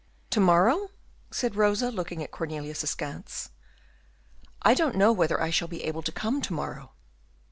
"To 0.31 0.39
morrow?" 0.39 0.89
said 1.29 1.55
Rosa, 1.55 1.91
looking 1.91 2.23
at 2.23 2.31
Cornelius 2.31 2.81
askance. 2.81 3.51
"I 4.63 4.73
don't 4.73 4.95
know 4.95 5.11
whether 5.11 5.39
I 5.39 5.51
shall 5.51 5.67
be 5.67 5.83
able 5.83 6.01
to 6.01 6.11
come 6.11 6.41
to 6.41 6.53
morrow." 6.53 6.93